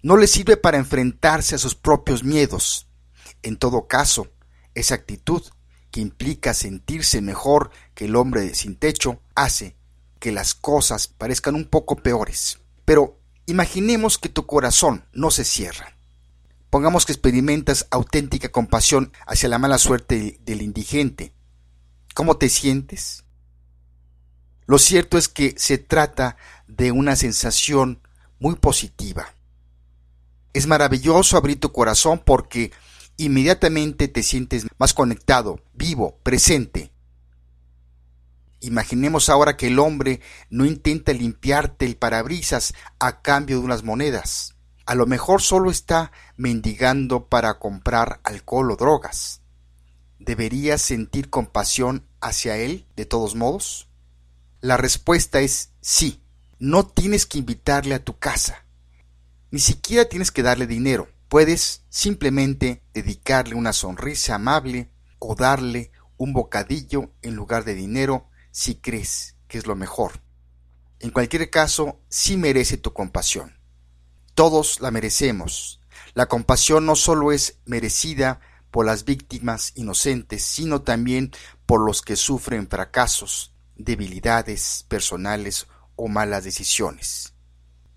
No 0.00 0.16
les 0.16 0.30
sirve 0.30 0.56
para 0.56 0.78
enfrentarse 0.78 1.56
a 1.56 1.58
sus 1.58 1.74
propios 1.74 2.22
miedos. 2.22 2.86
En 3.42 3.56
todo 3.56 3.88
caso, 3.88 4.28
esa 4.74 4.94
actitud, 4.94 5.42
que 5.92 6.00
implica 6.00 6.54
sentirse 6.54 7.20
mejor 7.20 7.70
que 7.94 8.06
el 8.06 8.16
hombre 8.16 8.56
sin 8.56 8.74
techo, 8.74 9.20
hace 9.36 9.76
que 10.18 10.32
las 10.32 10.54
cosas 10.54 11.06
parezcan 11.06 11.54
un 11.54 11.66
poco 11.66 11.94
peores. 11.94 12.58
Pero 12.84 13.20
imaginemos 13.46 14.18
que 14.18 14.28
tu 14.28 14.46
corazón 14.46 15.04
no 15.12 15.30
se 15.30 15.44
cierra 15.44 15.94
Pongamos 16.72 17.04
que 17.04 17.12
experimentas 17.12 17.86
auténtica 17.90 18.48
compasión 18.48 19.12
hacia 19.26 19.50
la 19.50 19.58
mala 19.58 19.76
suerte 19.76 20.40
del 20.46 20.62
indigente. 20.62 21.34
¿Cómo 22.14 22.38
te 22.38 22.48
sientes? 22.48 23.24
Lo 24.64 24.78
cierto 24.78 25.18
es 25.18 25.28
que 25.28 25.54
se 25.58 25.76
trata 25.76 26.38
de 26.68 26.90
una 26.90 27.14
sensación 27.14 28.00
muy 28.38 28.54
positiva. 28.54 29.34
Es 30.54 30.66
maravilloso 30.66 31.36
abrir 31.36 31.60
tu 31.60 31.72
corazón 31.72 32.22
porque 32.24 32.72
inmediatamente 33.24 34.08
te 34.08 34.22
sientes 34.22 34.66
más 34.78 34.94
conectado, 34.94 35.60
vivo, 35.74 36.18
presente. 36.22 36.92
Imaginemos 38.60 39.28
ahora 39.28 39.56
que 39.56 39.66
el 39.66 39.78
hombre 39.78 40.20
no 40.48 40.64
intenta 40.64 41.12
limpiarte 41.12 41.84
el 41.84 41.96
parabrisas 41.96 42.74
a 43.00 43.20
cambio 43.20 43.58
de 43.58 43.64
unas 43.64 43.82
monedas. 43.82 44.54
A 44.86 44.94
lo 44.94 45.06
mejor 45.06 45.42
solo 45.42 45.70
está 45.70 46.12
mendigando 46.36 47.26
para 47.28 47.58
comprar 47.58 48.20
alcohol 48.24 48.70
o 48.70 48.76
drogas. 48.76 49.40
¿Deberías 50.18 50.80
sentir 50.80 51.30
compasión 51.30 52.06
hacia 52.20 52.56
él 52.56 52.86
de 52.94 53.04
todos 53.04 53.34
modos? 53.34 53.88
La 54.60 54.76
respuesta 54.76 55.40
es 55.40 55.70
sí. 55.80 56.22
No 56.60 56.86
tienes 56.86 57.26
que 57.26 57.38
invitarle 57.38 57.94
a 57.94 58.04
tu 58.04 58.18
casa. 58.18 58.64
Ni 59.50 59.58
siquiera 59.58 60.08
tienes 60.08 60.30
que 60.30 60.44
darle 60.44 60.68
dinero. 60.68 61.08
Puedes 61.32 61.82
simplemente 61.88 62.82
dedicarle 62.92 63.54
una 63.54 63.72
sonrisa 63.72 64.34
amable 64.34 64.90
o 65.18 65.34
darle 65.34 65.90
un 66.18 66.34
bocadillo 66.34 67.14
en 67.22 67.36
lugar 67.36 67.64
de 67.64 67.72
dinero 67.72 68.28
si 68.50 68.74
crees 68.74 69.36
que 69.48 69.56
es 69.56 69.66
lo 69.66 69.74
mejor. 69.74 70.20
En 71.00 71.08
cualquier 71.08 71.48
caso, 71.48 72.02
sí 72.10 72.36
merece 72.36 72.76
tu 72.76 72.92
compasión. 72.92 73.58
Todos 74.34 74.82
la 74.82 74.90
merecemos. 74.90 75.80
La 76.12 76.26
compasión 76.26 76.84
no 76.84 76.96
solo 76.96 77.32
es 77.32 77.60
merecida 77.64 78.40
por 78.70 78.84
las 78.84 79.06
víctimas 79.06 79.72
inocentes, 79.74 80.44
sino 80.44 80.82
también 80.82 81.32
por 81.64 81.80
los 81.80 82.02
que 82.02 82.16
sufren 82.16 82.68
fracasos, 82.68 83.54
debilidades 83.74 84.84
personales 84.86 85.66
o 85.96 86.08
malas 86.08 86.44
decisiones. 86.44 87.31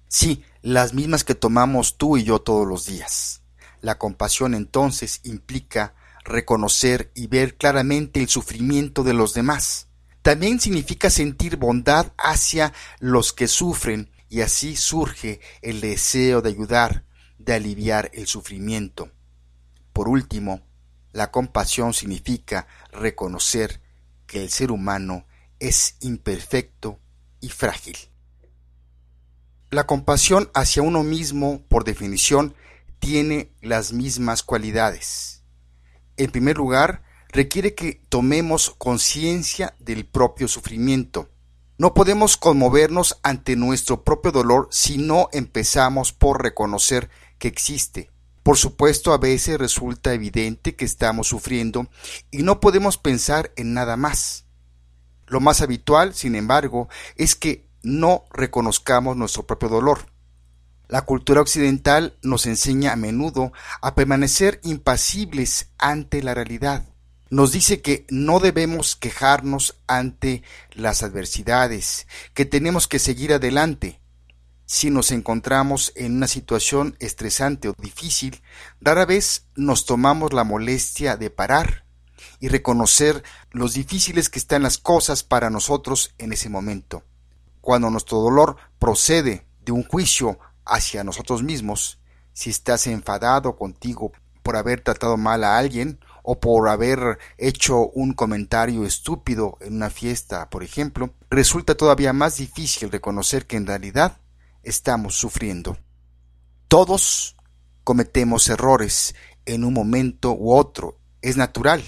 Sí, 0.08 0.44
las 0.62 0.94
mismas 0.94 1.24
que 1.24 1.36
tomamos 1.36 1.98
tú 1.98 2.18
y 2.18 2.24
yo 2.24 2.40
todos 2.40 2.68
los 2.68 2.86
días. 2.86 3.42
La 3.82 3.98
compasión 3.98 4.56
entonces 4.56 5.22
implica 5.24 5.94
reconocer 6.24 7.12
y 7.14 7.28
ver 7.28 7.56
claramente 7.56 8.20
el 8.20 8.30
sufrimiento 8.30 9.04
de 9.04 9.14
los 9.14 9.34
demás. 9.34 9.88
También 10.22 10.60
significa 10.60 11.10
sentir 11.10 11.58
bondad 11.58 12.12
hacia 12.18 12.74
los 13.00 13.32
que 13.32 13.48
sufren 13.48 14.10
y 14.28 14.42
así 14.42 14.76
surge 14.76 15.40
el 15.62 15.82
deseo 15.82 16.42
de 16.42 16.50
ayudar, 16.50 17.06
de 17.38 17.54
aliviar 17.54 18.10
el 18.14 18.26
sufrimiento. 18.26 19.12
Por 19.94 20.10
último, 20.10 20.62
la 21.14 21.32
compasión 21.32 21.94
significa 21.94 22.68
reconocer 22.92 23.82
que 24.26 24.44
el 24.44 24.50
ser 24.50 24.72
humano 24.72 25.28
es 25.60 25.96
imperfecto 26.02 27.00
y 27.40 27.50
frágil. 27.50 27.96
La 29.70 29.86
compasión 29.86 30.50
hacia 30.54 30.82
uno 30.82 31.04
mismo, 31.04 31.62
por 31.68 31.84
definición, 31.84 32.56
tiene 33.00 33.52
las 33.62 33.94
mismas 33.94 34.44
cualidades. 34.44 35.44
En 36.18 36.32
primer 36.32 36.58
lugar, 36.58 37.04
requiere 37.30 37.76
que 37.76 38.02
tomemos 38.10 38.70
conciencia 38.78 39.76
del 39.80 40.06
propio 40.06 40.48
sufrimiento, 40.48 41.30
no 41.78 41.94
podemos 41.94 42.38
conmovernos 42.38 43.20
ante 43.22 43.58
nuestro 43.58 44.06
propio 44.06 44.32
dolor 44.32 44.70
si 44.72 44.98
no 44.98 45.28
empezamos 45.34 46.14
por 46.14 46.42
reconocer 46.42 47.10
que 47.38 47.50
existe. 47.50 48.12
Por 48.44 48.56
supuesto, 48.56 49.12
a 49.12 49.18
veces 49.18 49.58
resulta 49.58 50.14
evidente 50.14 50.78
que 50.78 50.86
estamos 50.86 51.28
sufriendo 51.28 51.90
y 52.32 52.44
no 52.44 52.62
podemos 52.62 52.98
pensar 52.98 53.52
en 53.58 53.74
nada 53.74 53.98
más. 53.98 54.46
Lo 55.28 55.42
más 55.42 55.60
habitual, 55.60 56.14
sin 56.14 56.36
embargo, 56.36 56.88
es 57.18 57.36
que 57.36 57.65
no 57.86 58.26
reconozcamos 58.34 59.16
nuestro 59.16 59.48
propio 59.48 59.70
dolor. 59.70 60.08
La 60.88 61.04
cultura 61.04 61.42
occidental 61.42 62.18
nos 62.22 62.46
enseña 62.46 62.92
a 62.92 62.96
menudo 62.98 63.54
a 63.82 63.96
permanecer 63.96 64.60
impasibles 64.64 65.70
ante 65.78 66.22
la 66.22 66.34
realidad 66.34 66.86
nos 67.30 67.52
dice 67.52 67.82
que 67.82 68.06
no 68.10 68.40
debemos 68.40 68.96
quejarnos 68.96 69.76
ante 69.88 70.44
las 70.72 71.04
adversidades, 71.04 72.08
que 72.34 72.46
tenemos 72.46 72.88
que 72.88 73.00
seguir 73.00 73.34
adelante. 73.34 74.00
Si 74.66 74.90
nos 74.90 75.12
encontramos 75.12 75.92
en 75.96 76.16
una 76.16 76.28
situación 76.28 76.96
estresante 77.00 77.68
o 77.68 77.74
difícil, 77.78 78.42
rara 78.80 79.06
vez 79.06 79.48
nos 79.56 79.86
tomamos 79.86 80.34
la 80.34 80.44
molestia 80.44 81.18
de 81.18 81.30
parar 81.30 81.86
y 82.40 82.48
reconocer 82.48 83.24
los 83.52 83.74
difíciles 83.74 84.30
que 84.30 84.40
están 84.40 84.64
las 84.64 84.78
cosas 84.78 85.24
para 85.24 85.50
nosotros 85.50 86.14
en 86.18 86.34
ese 86.34 86.50
momento. 86.50 87.04
Cuando 87.66 87.90
nuestro 87.90 88.20
dolor 88.20 88.58
procede 88.78 89.48
de 89.62 89.72
un 89.72 89.82
juicio 89.82 90.38
hacia 90.66 91.04
nosotros 91.04 91.42
mismos, 91.42 91.98
si 92.32 92.52
estás 92.52 92.86
enfadado 92.86 93.56
contigo 93.56 94.12
por 94.44 94.56
haber 94.56 94.82
tratado 94.82 95.18
mal 95.18 95.44
a 95.44 95.58
alguien 95.58 96.00
o 96.22 96.40
por 96.40 96.70
haber 96.70 97.18
hecho 97.40 97.88
un 97.88 98.14
comentario 98.14 98.86
estúpido 98.86 99.58
en 99.62 99.78
una 99.78 99.90
fiesta, 99.90 100.48
por 100.52 100.62
ejemplo, 100.62 101.16
resulta 101.32 101.74
todavía 101.74 102.14
más 102.14 102.38
difícil 102.38 102.92
reconocer 102.92 103.48
que 103.48 103.58
en 103.58 103.66
realidad 103.66 104.20
estamos 104.62 105.16
sufriendo. 105.16 105.76
Todos 106.68 107.36
cometemos 107.84 108.48
errores 108.48 109.16
en 109.48 109.64
un 109.64 109.74
momento 109.74 110.34
u 110.34 110.54
otro, 110.54 111.00
es 111.24 111.36
natural. 111.36 111.84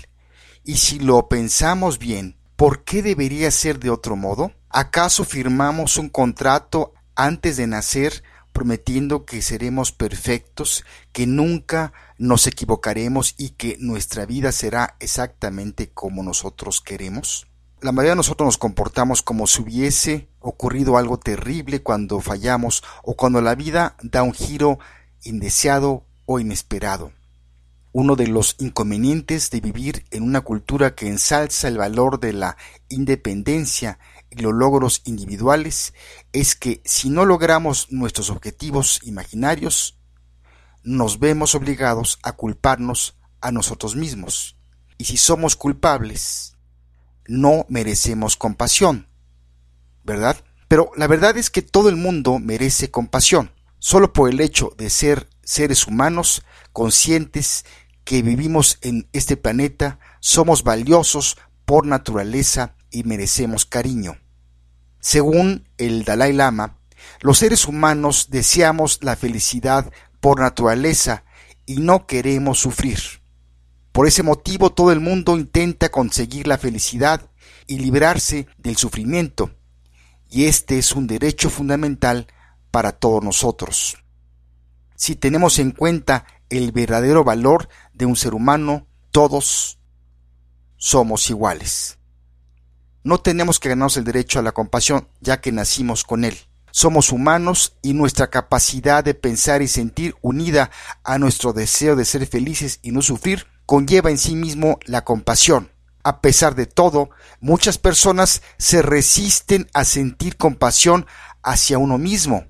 Y 0.63 0.77
si 0.77 0.97
lo 0.97 1.29
pensamos 1.29 1.99
bien, 1.99 2.35
¿por 2.55 2.83
qué 2.83 3.03
debería 3.03 3.51
ser 3.51 3.77
de 3.77 3.91
otro 3.91 4.15
modo? 4.15 4.53
¿Acaso 4.79 5.25
firmamos 5.25 5.97
un 5.97 6.07
contrato 6.07 6.93
antes 7.15 7.57
de 7.57 7.65
nacer 7.65 8.21
prometiendo 8.53 9.25
que 9.25 9.41
seremos 9.41 9.91
perfectos, 9.91 10.85
que 11.11 11.25
nunca 11.25 11.93
nos 12.19 12.45
equivocaremos 12.45 13.33
y 13.39 13.49
que 13.49 13.77
nuestra 13.79 14.27
vida 14.27 14.51
será 14.51 14.95
exactamente 14.99 15.89
como 15.89 16.21
nosotros 16.21 16.79
queremos? 16.79 17.47
La 17.81 17.91
mayoría 17.91 18.11
de 18.11 18.17
nosotros 18.17 18.45
nos 18.45 18.59
comportamos 18.59 19.23
como 19.23 19.47
si 19.47 19.63
hubiese 19.63 20.29
ocurrido 20.41 20.99
algo 20.99 21.17
terrible 21.17 21.81
cuando 21.81 22.19
fallamos 22.19 22.83
o 23.01 23.15
cuando 23.15 23.41
la 23.41 23.55
vida 23.55 23.95
da 24.03 24.21
un 24.21 24.35
giro 24.35 24.77
indeseado 25.23 26.05
o 26.27 26.39
inesperado. 26.39 27.13
Uno 27.93 28.15
de 28.15 28.27
los 28.27 28.55
inconvenientes 28.59 29.49
de 29.49 29.59
vivir 29.59 30.05
en 30.11 30.21
una 30.21 30.41
cultura 30.41 30.93
que 30.93 31.07
ensalza 31.07 31.67
el 31.67 31.79
valor 31.79 32.19
de 32.19 32.33
la 32.33 32.57
independencia 32.89 33.97
los 34.31 34.53
logros 34.53 35.01
individuales 35.05 35.93
es 36.33 36.55
que 36.55 36.81
si 36.85 37.09
no 37.09 37.25
logramos 37.25 37.91
nuestros 37.91 38.29
objetivos 38.29 38.99
imaginarios, 39.03 39.97
nos 40.83 41.19
vemos 41.19 41.55
obligados 41.55 42.19
a 42.23 42.33
culparnos 42.33 43.17
a 43.41 43.51
nosotros 43.51 43.95
mismos. 43.95 44.57
Y 44.97 45.05
si 45.05 45.17
somos 45.17 45.55
culpables, 45.55 46.55
no 47.27 47.65
merecemos 47.69 48.35
compasión, 48.35 49.07
¿verdad? 50.03 50.37
Pero 50.67 50.91
la 50.95 51.07
verdad 51.07 51.37
es 51.37 51.49
que 51.49 51.61
todo 51.61 51.89
el 51.89 51.95
mundo 51.95 52.39
merece 52.39 52.89
compasión, 52.91 53.51
solo 53.79 54.13
por 54.13 54.29
el 54.29 54.39
hecho 54.39 54.73
de 54.77 54.89
ser 54.89 55.29
seres 55.43 55.87
humanos 55.87 56.43
conscientes 56.73 57.65
que 58.03 58.21
vivimos 58.21 58.77
en 58.81 59.09
este 59.11 59.37
planeta, 59.37 59.99
somos 60.19 60.63
valiosos 60.63 61.37
por 61.65 61.85
naturaleza 61.85 62.76
y 62.91 63.03
merecemos 63.03 63.65
cariño. 63.65 64.17
Según 64.99 65.67
el 65.77 66.03
Dalai 66.03 66.33
Lama, 66.33 66.77
los 67.21 67.39
seres 67.39 67.67
humanos 67.67 68.27
deseamos 68.29 68.99
la 69.03 69.15
felicidad 69.15 69.91
por 70.19 70.39
naturaleza 70.39 71.23
y 71.65 71.77
no 71.77 72.07
queremos 72.07 72.59
sufrir. 72.59 72.99
Por 73.91 74.07
ese 74.07 74.23
motivo 74.23 74.71
todo 74.71 74.91
el 74.91 74.99
mundo 74.99 75.37
intenta 75.37 75.89
conseguir 75.89 76.47
la 76.47 76.57
felicidad 76.57 77.29
y 77.67 77.79
librarse 77.79 78.47
del 78.57 78.77
sufrimiento, 78.77 79.51
y 80.29 80.45
este 80.45 80.77
es 80.77 80.91
un 80.93 81.07
derecho 81.07 81.49
fundamental 81.49 82.27
para 82.71 82.91
todos 82.91 83.23
nosotros. 83.23 83.97
Si 84.95 85.15
tenemos 85.15 85.59
en 85.59 85.71
cuenta 85.71 86.25
el 86.49 86.71
verdadero 86.71 87.23
valor 87.23 87.69
de 87.93 88.05
un 88.05 88.15
ser 88.15 88.33
humano, 88.33 88.87
todos 89.11 89.79
somos 90.77 91.29
iguales. 91.29 91.96
No 93.07 93.19
tenemos 93.19 93.61
que 93.61 93.69
ganarnos 93.69 93.95
el 93.95 94.03
derecho 94.03 94.37
a 94.37 94.41
la 94.41 94.51
compasión, 94.51 95.07
ya 95.21 95.39
que 95.39 95.53
nacimos 95.53 96.03
con 96.03 96.25
él. 96.25 96.37
Somos 96.71 97.13
humanos 97.13 97.77
y 97.81 97.93
nuestra 97.93 98.29
capacidad 98.29 99.01
de 99.01 99.13
pensar 99.13 99.61
y 99.61 99.69
sentir 99.69 100.15
unida 100.21 100.71
a 101.05 101.17
nuestro 101.17 101.53
deseo 101.53 101.95
de 101.95 102.03
ser 102.03 102.27
felices 102.27 102.79
y 102.81 102.91
no 102.91 103.01
sufrir 103.01 103.47
conlleva 103.65 104.09
en 104.09 104.17
sí 104.17 104.35
mismo 104.35 104.77
la 104.87 105.05
compasión. 105.05 105.71
A 106.03 106.19
pesar 106.19 106.53
de 106.55 106.65
todo, 106.65 107.09
muchas 107.39 107.77
personas 107.77 108.41
se 108.57 108.81
resisten 108.81 109.69
a 109.73 109.85
sentir 109.85 110.35
compasión 110.35 111.05
hacia 111.43 111.77
uno 111.77 111.97
mismo. 111.97 112.47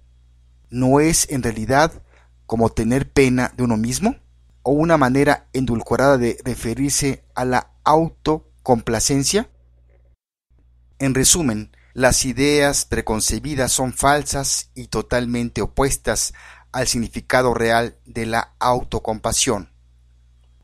¿No 0.71 0.99
es 0.99 1.29
en 1.29 1.43
realidad 1.43 2.01
como 2.47 2.69
tener 2.69 3.11
pena 3.11 3.53
de 3.55 3.63
uno 3.63 3.77
mismo? 3.77 4.15
¿O 4.63 4.71
una 4.71 4.97
manera 4.97 5.49
endulcorada 5.53 6.17
de 6.17 6.39
referirse 6.43 7.23
a 7.35 7.45
la 7.45 7.73
autocomplacencia? 7.83 9.51
En 10.99 11.13
resumen, 11.13 11.75
las 11.93 12.25
ideas 12.25 12.85
preconcebidas 12.85 13.71
son 13.71 13.93
falsas 13.93 14.71
y 14.73 14.87
totalmente 14.87 15.61
opuestas 15.61 16.33
al 16.71 16.87
significado 16.87 17.53
real 17.53 17.97
de 18.05 18.25
la 18.25 18.53
autocompasión. 18.59 19.71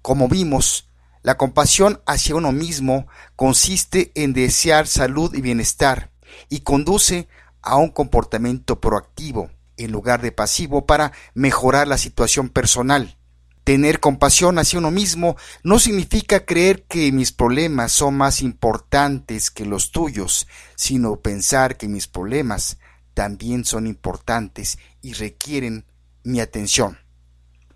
Como 0.01 0.27
vimos, 0.27 0.89
la 1.21 1.37
compasión 1.37 2.01
hacia 2.05 2.35
uno 2.35 2.51
mismo 2.51 3.07
consiste 3.35 4.11
en 4.15 4.33
desear 4.33 4.87
salud 4.87 5.33
y 5.33 5.41
bienestar 5.41 6.11
y 6.49 6.61
conduce 6.61 7.27
a 7.61 7.77
un 7.77 7.89
comportamiento 7.89 8.81
proactivo 8.81 9.49
en 9.77 9.91
lugar 9.91 10.21
de 10.21 10.31
pasivo 10.31 10.85
para 10.85 11.13
mejorar 11.33 11.87
la 11.87 11.97
situación 11.97 12.49
personal. 12.49 13.17
Tener 13.63 14.01
compasión 14.01 14.59
hacia 14.59 14.79
uno 14.79 14.91
mismo 14.91 15.37
no 15.63 15.79
significa 15.79 16.45
creer 16.45 16.83
que 16.83 17.11
mis 17.13 17.31
problemas 17.31 17.93
son 17.93 18.15
más 18.15 18.41
importantes 18.41 19.51
que 19.51 19.65
los 19.65 19.91
tuyos, 19.91 20.47
sino 20.75 21.15
pensar 21.17 21.77
que 21.77 21.87
mis 21.87 22.07
problemas 22.07 22.77
también 23.13 23.63
son 23.63 23.87
importantes 23.87 24.77
y 25.01 25.13
requieren 25.13 25.85
mi 26.23 26.41
atención. 26.41 26.99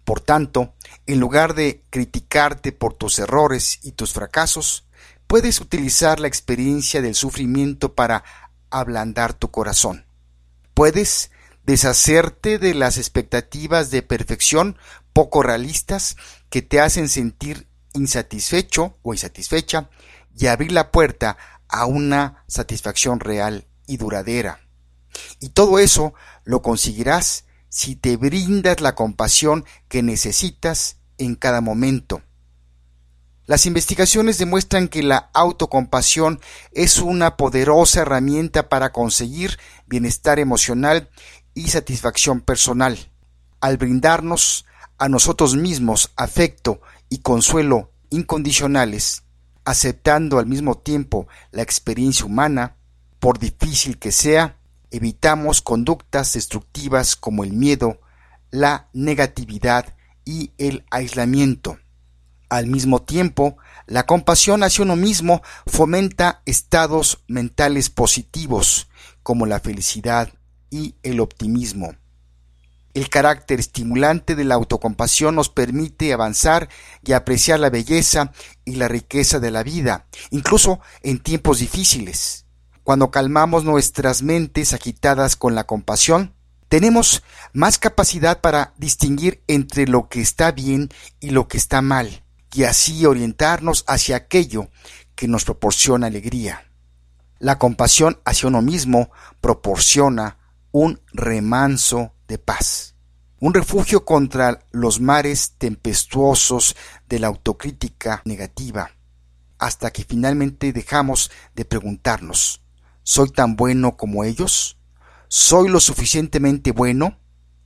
Por 0.03 0.19
tanto, 0.19 0.73
en 1.05 1.19
lugar 1.19 1.53
de 1.53 1.83
criticarte 1.89 2.71
por 2.71 2.93
tus 2.93 3.19
errores 3.19 3.79
y 3.81 3.91
tus 3.91 4.13
fracasos, 4.13 4.85
puedes 5.25 5.61
utilizar 5.61 6.19
la 6.19 6.27
experiencia 6.27 7.01
del 7.01 7.15
sufrimiento 7.15 7.93
para 7.93 8.23
ablandar 8.69 9.33
tu 9.33 9.51
corazón. 9.51 10.05
Puedes 10.73 11.31
deshacerte 11.67 12.59
de 12.59 12.73
las 12.73 12.97
expectativas 12.97 13.91
de 13.91 14.01
perfección 14.01 14.77
poco 15.11 15.43
realistas 15.43 16.15
que 16.49 16.61
te 16.61 16.79
hacen 16.79 17.09
sentir 17.09 17.67
insatisfecho 17.93 18.97
o 19.03 19.13
insatisfecha 19.13 19.89
y 20.35 20.47
abrir 20.47 20.71
la 20.71 20.91
puerta 20.91 21.37
a 21.67 21.85
una 21.85 22.45
satisfacción 22.47 23.19
real 23.19 23.67
y 23.85 23.97
duradera. 23.97 24.61
Y 25.41 25.49
todo 25.49 25.77
eso 25.79 26.13
lo 26.45 26.61
conseguirás 26.61 27.43
si 27.67 27.97
te 27.97 28.15
brindas 28.15 28.79
la 28.79 28.95
compasión 28.95 29.65
que 29.89 30.01
necesitas 30.01 30.97
en 31.17 31.35
cada 31.35 31.59
momento. 31.59 32.21
Las 33.45 33.65
investigaciones 33.65 34.37
demuestran 34.37 34.87
que 34.87 35.03
la 35.03 35.29
autocompasión 35.33 36.39
es 36.71 36.99
una 36.99 37.35
poderosa 37.35 38.01
herramienta 38.01 38.69
para 38.69 38.91
conseguir 38.91 39.57
bienestar 39.85 40.39
emocional 40.39 41.09
y 41.57 41.69
satisfacción 41.69 42.41
personal. 42.41 42.97
Al 43.61 43.77
brindarnos 43.77 44.65
a 44.99 45.09
nosotros 45.09 45.55
mismos 45.55 46.11
afecto 46.15 46.81
y 47.09 47.19
consuelo 47.19 47.91
incondicionales, 48.11 49.23
aceptando 49.65 50.37
al 50.37 50.45
mismo 50.45 50.77
tiempo 50.77 51.27
la 51.51 51.63
experiencia 51.63 52.25
humana, 52.25 52.75
por 53.19 53.39
difícil 53.39 53.97
que 53.97 54.11
sea, 54.11 54.59
evitamos 54.91 55.63
conductas 55.63 56.33
destructivas 56.33 57.15
como 57.15 57.43
el 57.43 57.53
miedo, 57.53 58.01
la 58.51 58.89
negatividad 58.93 59.95
y 60.25 60.51
el 60.59 60.85
aislamiento. 60.91 61.79
Al 62.49 62.67
mismo 62.67 63.01
tiempo, 63.01 63.57
la 63.87 64.05
compasión 64.05 64.61
hacia 64.61 64.83
uno 64.83 64.95
mismo 64.95 65.41
fomenta 65.65 66.43
estados 66.45 67.23
mentales 67.27 67.89
positivos 67.89 68.89
como 69.23 69.47
la 69.47 69.59
felicidad, 69.59 70.36
y 70.69 70.95
el 71.03 71.19
optimismo. 71.19 71.95
El 72.93 73.09
carácter 73.09 73.59
estimulante 73.59 74.35
de 74.35 74.43
la 74.43 74.55
autocompasión 74.55 75.35
nos 75.35 75.49
permite 75.49 76.13
avanzar 76.13 76.67
y 77.03 77.13
apreciar 77.13 77.59
la 77.59 77.69
belleza 77.69 78.31
y 78.65 78.75
la 78.75 78.87
riqueza 78.87 79.39
de 79.39 79.51
la 79.51 79.61
vida, 79.61 80.07
incluso 80.31 80.79
en 81.03 81.19
tiempos 81.19 81.59
difíciles. 81.59 82.45
Cuando 82.83 83.11
calmamos 83.11 83.65
nuestras 83.65 84.23
mentes 84.23 84.73
agitadas 84.73 85.35
con 85.35 85.53
la 85.53 85.65
compasión, 85.65 86.33
tenemos 86.69 87.21
más 87.53 87.77
capacidad 87.77 88.41
para 88.41 88.73
distinguir 88.77 89.43
entre 89.47 89.87
lo 89.87 90.09
que 90.09 90.21
está 90.21 90.51
bien 90.51 90.89
y 91.19 91.29
lo 91.29 91.47
que 91.47 91.57
está 91.57 91.81
mal, 91.81 92.23
y 92.53 92.63
así 92.63 93.05
orientarnos 93.05 93.83
hacia 93.87 94.15
aquello 94.15 94.69
que 95.15 95.27
nos 95.27 95.45
proporciona 95.45 96.07
alegría. 96.07 96.71
La 97.39 97.59
compasión 97.59 98.19
hacia 98.25 98.47
uno 98.47 98.61
mismo 98.61 99.11
proporciona 99.39 100.37
un 100.79 101.01
remanso 101.11 102.13
de 102.27 102.37
paz, 102.37 102.93
un 103.39 103.55
refugio 103.55 104.05
contra 104.05 104.59
los 104.71 105.01
mares 105.01 105.55
tempestuosos 105.57 106.75
de 107.09 107.17
la 107.17 107.25
autocrítica 107.25 108.21
negativa, 108.25 108.91
hasta 109.57 109.89
que 109.89 110.03
finalmente 110.03 110.71
dejamos 110.73 111.31
de 111.55 111.65
preguntarnos, 111.65 112.61
¿soy 113.01 113.31
tan 113.31 113.55
bueno 113.55 113.97
como 113.97 114.23
ellos? 114.23 114.77
¿Soy 115.29 115.67
lo 115.67 115.79
suficientemente 115.79 116.71
bueno? 116.71 117.17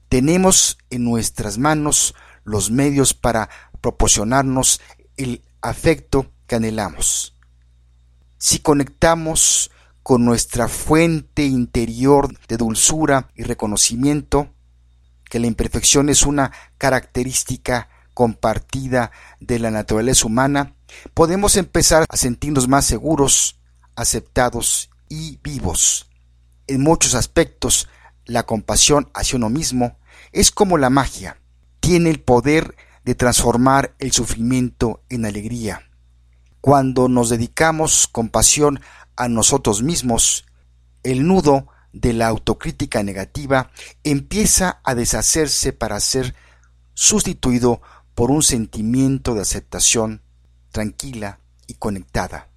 Tenemos 0.08 0.78
en 0.90 1.04
nuestras 1.04 1.58
manos 1.58 2.16
los 2.46 2.72
medios 2.72 3.14
para 3.14 3.50
proporcionarnos 3.82 4.80
el 5.18 5.44
afecto 5.62 6.32
que 6.48 6.56
anhelamos. 6.56 7.36
Si 8.38 8.60
conectamos 8.60 9.70
con 10.04 10.26
nuestra 10.26 10.68
fuente 10.68 11.44
interior 11.44 12.34
de 12.48 12.58
dulzura 12.58 13.30
y 13.36 13.44
reconocimiento, 13.44 14.50
que 15.30 15.40
la 15.40 15.48
imperfección 15.48 16.10
es 16.10 16.24
una 16.24 16.52
característica 16.78 17.90
compartida 18.14 19.12
de 19.40 19.60
la 19.60 19.72
naturaleza 19.72 20.28
humana, 20.28 20.76
podemos 21.14 21.56
empezar 21.56 22.06
a 22.10 22.18
sentirnos 22.18 22.68
más 22.68 22.86
seguros, 22.86 23.60
aceptados 23.96 24.90
y 25.08 25.40
vivos. 25.44 26.10
En 26.68 26.82
muchos 26.82 27.16
aspectos, 27.16 27.88
la 28.26 28.44
compasión 28.44 29.10
hacia 29.14 29.38
uno 29.38 29.50
mismo 29.50 29.98
es 30.32 30.52
como 30.52 30.78
la 30.78 30.90
magia. 30.90 31.38
Tiene 31.80 32.10
el 32.10 32.22
poder 32.22 32.76
de 33.04 33.16
transformar 33.16 33.96
el 34.00 34.12
sufrimiento 34.12 35.04
en 35.10 35.26
alegría. 35.26 35.90
Cuando 36.62 37.08
nos 37.08 37.30
dedicamos 37.30 38.08
con 38.08 38.30
pasión 38.30 38.80
a 39.16 39.28
nosotros 39.28 39.84
mismos, 39.84 40.46
el 41.04 41.28
nudo 41.28 41.68
de 41.94 42.14
la 42.14 42.28
autocrítica 42.28 43.04
negativa 43.04 43.72
empieza 44.04 44.80
a 44.84 44.96
deshacerse 44.96 45.74
para 45.74 46.00
ser 46.00 46.36
sustituido 46.94 47.82
por 48.16 48.32
un 48.32 48.44
sentimiento 48.44 49.34
de 49.34 49.42
aceptación 49.42 50.22
tranquila 50.72 51.40
y 51.68 51.76
conectada. 51.76 52.50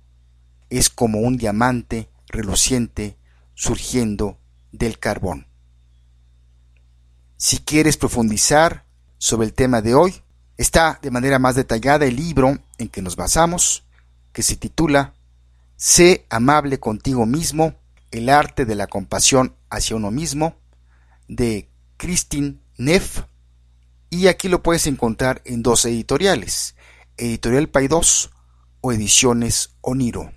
Es 0.71 0.91
como 0.91 1.21
un 1.21 1.37
diamante 1.37 2.09
reluciente 2.29 3.17
surgiendo 3.55 4.39
del 4.73 4.99
carbón. 4.99 5.47
Si 7.37 7.59
quieres 7.59 7.97
profundizar 7.97 8.85
sobre 9.19 9.47
el 9.47 9.53
tema 9.53 9.83
de 9.83 9.95
hoy, 9.95 10.23
está 10.57 10.99
de 11.03 11.11
manera 11.11 11.39
más 11.39 11.55
detallada 11.55 12.07
el 12.07 12.17
libro 12.17 12.59
en 12.79 12.89
que 12.89 13.03
nos 13.03 13.17
basamos, 13.17 13.85
que 14.33 14.43
se 14.43 14.57
titula 14.57 15.15
Sé 15.77 16.27
amable 16.31 16.79
contigo 16.81 17.27
mismo, 17.27 17.75
el 18.11 18.29
arte 18.29 18.65
de 18.65 18.75
la 18.75 18.87
compasión 18.87 19.57
hacia 19.71 19.97
uno 19.97 20.11
mismo, 20.11 20.57
de 21.29 21.69
Christine 21.97 22.61
Neff, 22.77 23.23
y 24.11 24.29
aquí 24.29 24.49
lo 24.49 24.63
puedes 24.63 24.87
encontrar 24.87 25.43
en 25.45 25.63
dos 25.63 25.85
editoriales, 25.85 26.77
Editorial 27.17 27.69
Paidós 27.69 28.31
o 28.81 28.93
Ediciones 28.93 29.75
Oniro. 29.81 30.33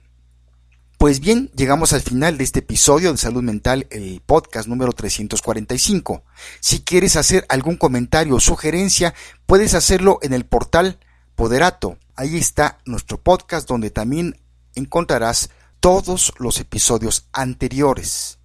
Pues 0.97 1.19
bien, 1.19 1.51
llegamos 1.55 1.93
al 1.93 2.01
final 2.01 2.39
de 2.39 2.43
este 2.43 2.59
episodio 2.59 3.11
de 3.11 3.19
Salud 3.19 3.43
Mental, 3.43 3.85
el 3.91 4.19
podcast 4.25 4.67
número 4.67 4.93
345. 4.93 6.23
Si 6.59 6.79
quieres 6.79 7.15
hacer 7.15 7.45
algún 7.49 7.77
comentario 7.77 8.33
o 8.33 8.39
sugerencia, 8.39 9.13
puedes 9.45 9.75
hacerlo 9.75 10.17
en 10.23 10.33
el 10.33 10.47
portal 10.47 10.97
Poderato. 11.35 11.99
Ahí 12.15 12.37
está 12.37 12.79
nuestro 12.85 13.21
podcast 13.21 13.69
donde 13.69 13.91
también 13.91 14.41
encontrarás 14.77 15.49
todos 15.79 16.33
los 16.37 16.59
episodios 16.59 17.27
anteriores. 17.33 18.39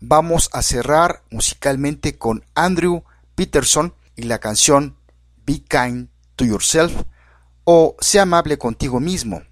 Vamos 0.00 0.50
a 0.52 0.62
cerrar 0.62 1.22
musicalmente 1.30 2.18
con 2.18 2.44
Andrew 2.54 3.04
Peterson 3.34 3.94
y 4.16 4.22
la 4.22 4.38
canción 4.38 4.96
Be 5.46 5.62
Kind 5.62 6.08
to 6.36 6.44
Yourself 6.44 7.02
o 7.64 7.96
Sea 8.00 8.22
amable 8.22 8.58
contigo 8.58 9.00
mismo 9.00 9.42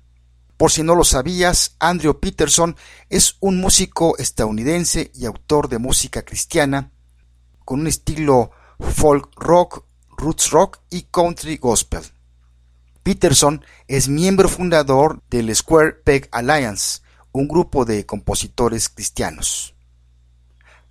por 0.62 0.70
si 0.70 0.84
no 0.84 0.94
lo 0.94 1.02
sabías, 1.02 1.74
Andrew 1.80 2.20
Peterson 2.20 2.76
es 3.10 3.34
un 3.40 3.60
músico 3.60 4.16
estadounidense 4.18 5.10
y 5.12 5.26
autor 5.26 5.68
de 5.68 5.78
música 5.78 6.22
cristiana 6.22 6.92
con 7.64 7.80
un 7.80 7.88
estilo 7.88 8.52
folk 8.78 9.28
rock, 9.34 9.84
roots 10.16 10.52
rock 10.52 10.78
y 10.88 11.02
country 11.10 11.56
gospel. 11.56 12.02
Peterson 13.02 13.64
es 13.88 14.08
miembro 14.08 14.48
fundador 14.48 15.22
del 15.28 15.54
Square 15.54 15.92
Peg 16.04 16.28
Alliance, 16.30 17.00
un 17.32 17.48
grupo 17.48 17.84
de 17.84 18.06
compositores 18.06 18.88
cristianos. 18.88 19.74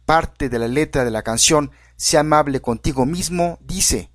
Parte 0.06 0.50
de 0.50 0.60
la 0.60 0.67
letra 0.67 1.06
de 1.06 1.12
la 1.12 1.24
canción 1.24 1.71
Sea 1.95 2.21
amable 2.21 2.62
contigo 2.62 3.06
mismo 3.06 3.60
dice, 3.62 4.12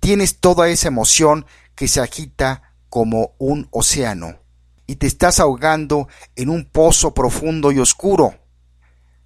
tienes 0.00 0.40
toda 0.40 0.68
esa 0.68 0.88
emoción 0.88 1.46
que 1.76 1.86
se 1.86 2.00
agita 2.00 2.74
como 2.88 3.34
un 3.38 3.68
océano 3.70 4.40
y 4.86 4.96
te 4.96 5.06
estás 5.06 5.38
ahogando 5.38 6.08
en 6.34 6.48
un 6.48 6.64
pozo 6.64 7.14
profundo 7.14 7.70
y 7.70 7.78
oscuro. 7.78 8.34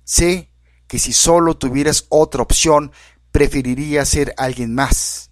Sé 0.04 0.50
que 0.88 0.98
si 0.98 1.12
solo 1.12 1.56
tuvieras 1.56 2.06
otra 2.10 2.42
opción, 2.42 2.92
preferiría 3.30 4.04
ser 4.04 4.34
alguien 4.36 4.74
más, 4.74 5.30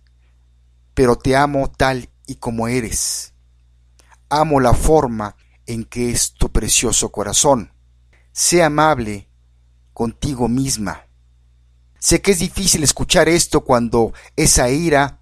pero 0.95 1.17
te 1.17 1.37
amo 1.37 1.71
tal 1.71 2.09
y 2.31 2.37
como 2.37 2.69
eres. 2.69 3.35
Amo 4.29 4.61
la 4.61 4.73
forma 4.73 5.35
en 5.67 5.83
que 5.83 6.11
es 6.11 6.33
tu 6.35 6.53
precioso 6.53 7.11
corazón. 7.11 7.73
Sé 8.31 8.63
amable 8.63 9.29
contigo 9.93 10.47
misma. 10.47 11.09
Sé 11.99 12.23
que 12.23 12.31
es 12.31 12.39
difícil 12.39 12.85
escuchar 12.85 13.29
esto 13.29 13.63
cuando 13.63 14.13
esa 14.37 14.71
ira 14.71 15.19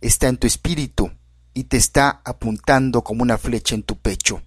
está 0.00 0.28
en 0.28 0.38
tu 0.38 0.46
espíritu 0.46 1.10
y 1.52 1.64
te 1.64 1.76
está 1.76 2.22
apuntando 2.24 3.04
como 3.04 3.22
una 3.22 3.36
flecha 3.36 3.74
en 3.74 3.82
tu 3.82 3.98
pecho 3.98 4.40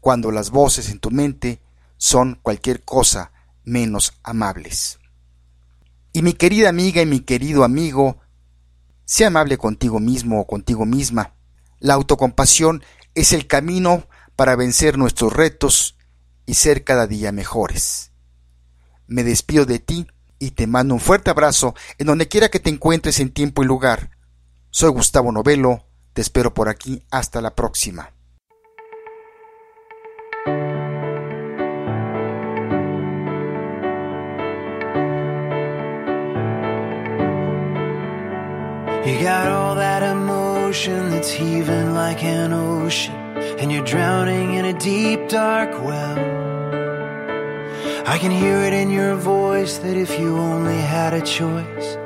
cuando 0.00 0.30
las 0.30 0.48
voces 0.48 0.88
en 0.88 0.98
tu 0.98 1.10
mente 1.10 1.60
son 1.98 2.38
cualquier 2.40 2.82
cosa 2.82 3.32
menos 3.64 4.14
amables. 4.22 4.98
Y 6.14 6.22
mi 6.22 6.32
querida 6.32 6.70
amiga 6.70 7.02
y 7.02 7.06
mi 7.06 7.20
querido 7.20 7.64
amigo, 7.64 8.18
sea 9.04 9.26
amable 9.26 9.58
contigo 9.58 10.00
mismo 10.00 10.40
o 10.40 10.46
contigo 10.46 10.86
misma. 10.86 11.34
La 11.80 11.94
autocompasión 11.94 12.84
es 13.14 13.32
el 13.32 13.46
camino 13.46 14.06
para 14.36 14.54
vencer 14.54 14.98
nuestros 14.98 15.32
retos 15.32 15.96
y 16.46 16.54
ser 16.54 16.84
cada 16.84 17.06
día 17.06 17.32
mejores. 17.32 18.12
Me 19.06 19.24
despido 19.24 19.64
de 19.64 19.78
ti 19.78 20.06
y 20.38 20.52
te 20.52 20.66
mando 20.66 20.94
un 20.94 21.00
fuerte 21.00 21.30
abrazo 21.30 21.74
en 21.98 22.06
donde 22.06 22.28
quiera 22.28 22.50
que 22.50 22.60
te 22.60 22.70
encuentres 22.70 23.18
en 23.18 23.32
tiempo 23.32 23.62
y 23.62 23.66
lugar. 23.66 24.10
Soy 24.70 24.90
Gustavo 24.90 25.32
Novelo, 25.32 25.86
te 26.12 26.20
espero 26.20 26.54
por 26.54 26.68
aquí 26.68 27.02
hasta 27.10 27.40
la 27.40 27.54
próxima. 27.54 28.12
That's 40.70 41.28
heaving 41.28 41.94
like 41.94 42.22
an 42.22 42.52
ocean, 42.52 43.12
and 43.58 43.72
you're 43.72 43.84
drowning 43.84 44.54
in 44.54 44.64
a 44.64 44.72
deep, 44.72 45.28
dark 45.28 45.70
well. 45.82 46.16
I 48.06 48.16
can 48.18 48.30
hear 48.30 48.58
it 48.58 48.72
in 48.72 48.88
your 48.88 49.16
voice 49.16 49.78
that 49.78 49.96
if 49.96 50.16
you 50.20 50.38
only 50.38 50.76
had 50.76 51.12
a 51.12 51.22
choice, 51.22 51.98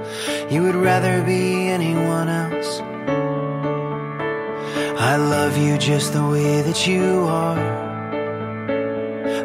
you 0.51 0.63
would 0.63 0.77
rather 0.77 1.23
be 1.23 1.69
anyone 1.69 2.31
else. 2.31 2.81
I 4.99 5.17
love 5.17 5.59
you 5.59 5.77
just 5.77 6.15
the 6.15 6.27
way 6.27 6.63
that 6.63 6.87
you 6.87 7.27
are. 7.29 7.59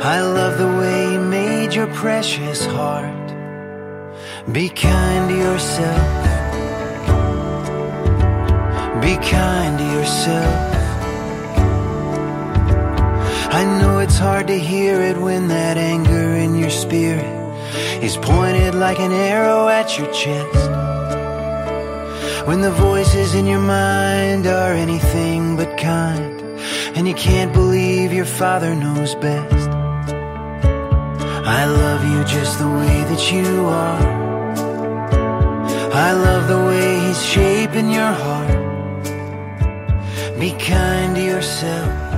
I 0.01 0.21
love 0.21 0.57
the 0.57 0.77
way 0.79 1.11
you 1.11 1.19
made 1.19 1.73
your 1.73 1.87
precious 1.87 2.65
heart. 2.65 3.27
Be 4.49 4.69
kind 4.69 5.29
to 5.29 5.35
yourself. 5.35 6.38
Be 9.01 9.15
kind 9.15 9.77
to 9.79 9.85
yourself. 9.85 10.75
I 13.51 13.63
know 13.79 13.99
it's 13.99 14.17
hard 14.17 14.47
to 14.47 14.59
hear 14.59 15.01
it 15.01 15.17
when 15.17 15.47
that 15.47 15.77
anger 15.77 16.35
in 16.35 16.55
your 16.55 16.69
spirit 16.69 17.25
is 18.03 18.17
pointed 18.17 18.75
like 18.75 18.99
an 18.99 19.11
arrow 19.11 19.67
at 19.67 19.97
your 19.97 20.11
chest. 20.11 20.69
When 22.47 22.61
the 22.61 22.71
voices 22.71 23.35
in 23.35 23.45
your 23.45 23.61
mind 23.61 24.45
are 24.45 24.73
anything 24.73 25.55
but 25.55 25.77
kind, 25.77 26.41
and 26.95 27.07
you 27.07 27.13
can't 27.13 27.53
believe 27.53 28.11
your 28.11 28.25
father 28.25 28.75
knows 28.75 29.15
best. 29.15 29.69
I 31.59 31.65
love 31.65 32.03
you 32.03 32.23
just 32.25 32.59
the 32.59 32.67
way 32.67 33.03
that 33.09 33.31
you 33.31 33.65
are. 33.65 34.19
I 35.93 36.11
love 36.13 36.47
the 36.47 36.63
way 36.65 36.99
he's 37.07 37.25
shaping 37.25 37.89
your 37.91 38.11
heart. 38.11 38.58
Be 40.39 40.51
kind 40.53 41.17
to 41.17 41.21
yourself. 41.21 42.08